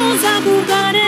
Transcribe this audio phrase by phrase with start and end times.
[0.00, 0.99] vamos a jugar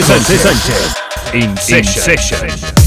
[0.00, 0.40] Sánchez,
[1.32, 2.81] In, In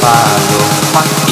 [0.00, 0.38] Aqui
[0.94, 1.27] Brasil.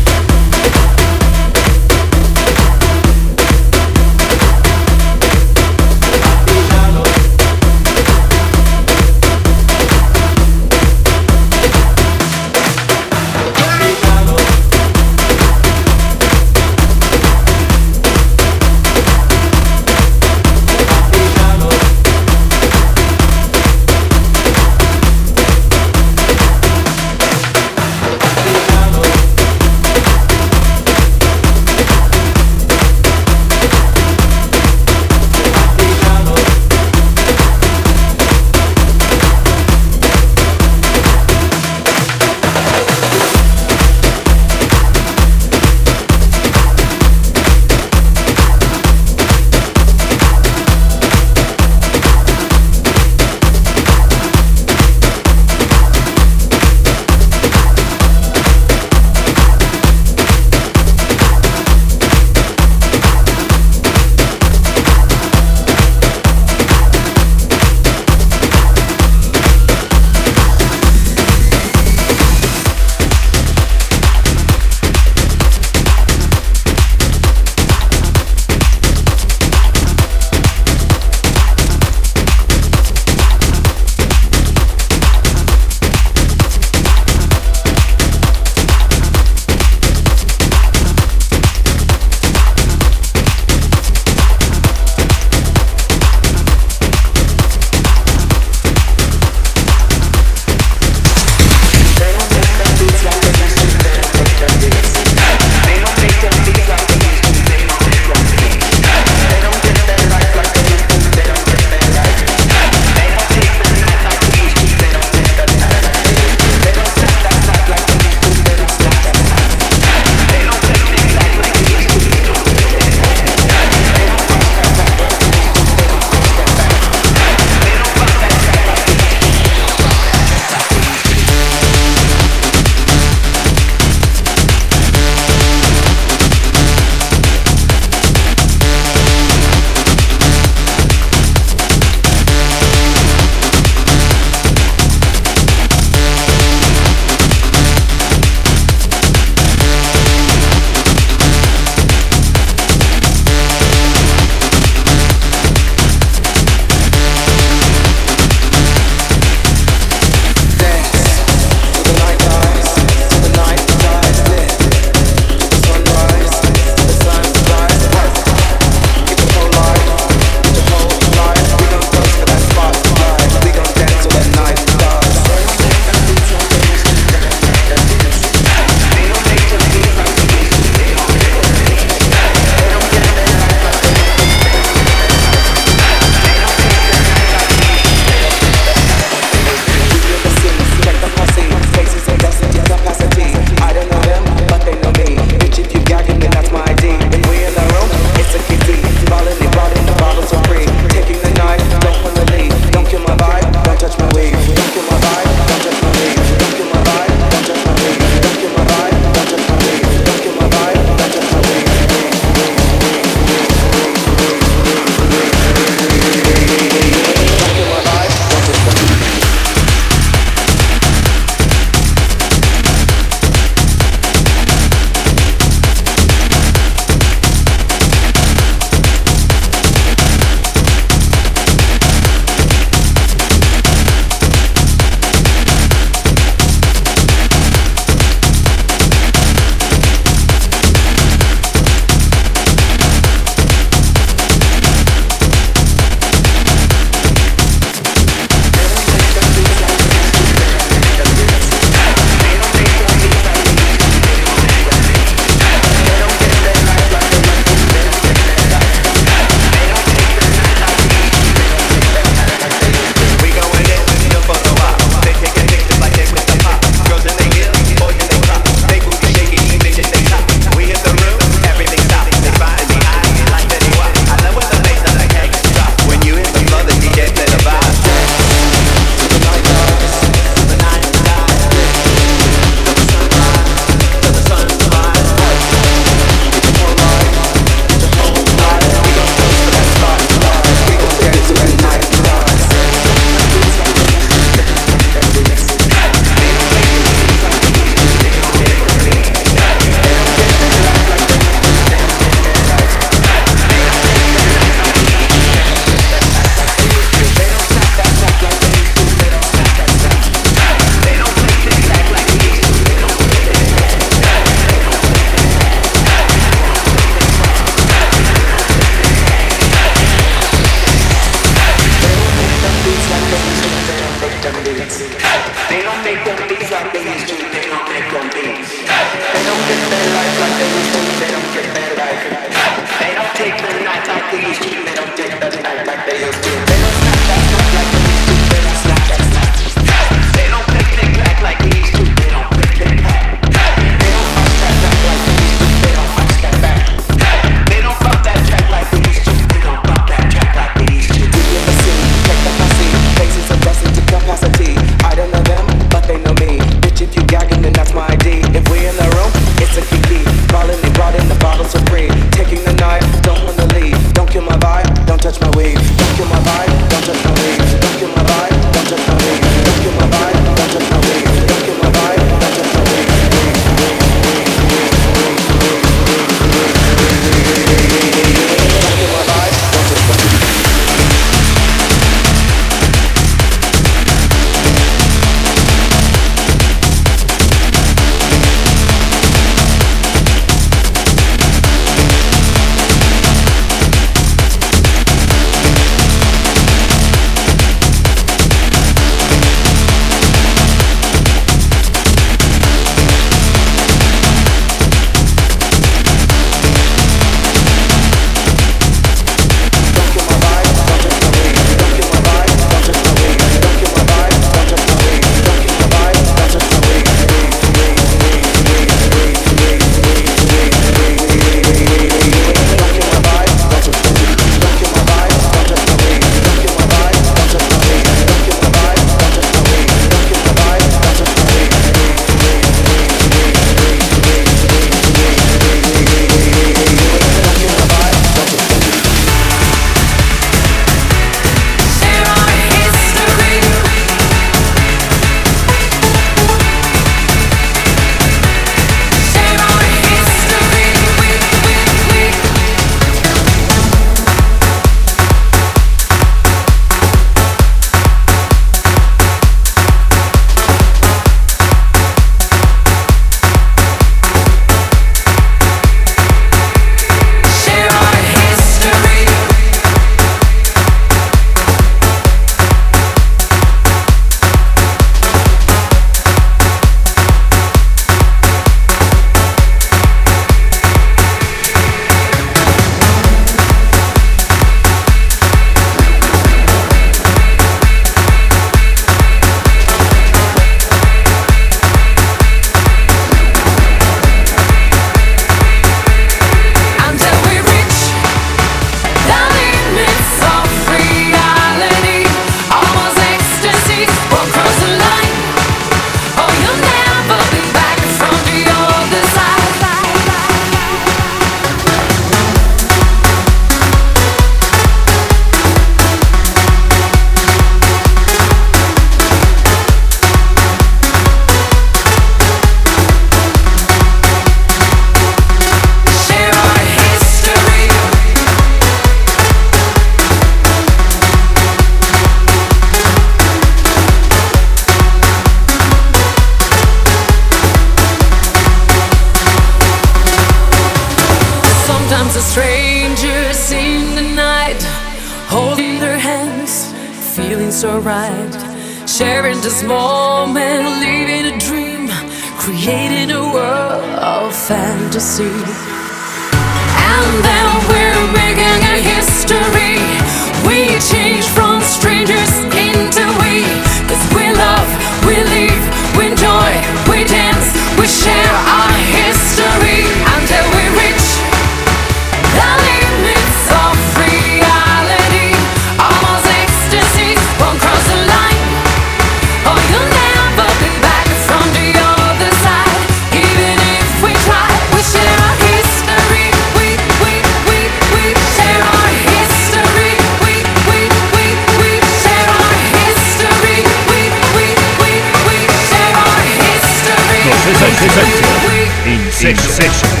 [599.21, 600.00] Share our